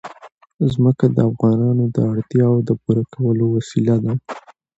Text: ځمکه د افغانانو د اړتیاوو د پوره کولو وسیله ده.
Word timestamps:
ځمکه 0.73 1.05
د 1.15 1.17
افغانانو 1.31 1.85
د 1.95 1.97
اړتیاوو 2.11 2.65
د 2.67 2.71
پوره 2.81 3.03
کولو 3.13 3.45
وسیله 3.55 3.95
ده. 4.03 4.13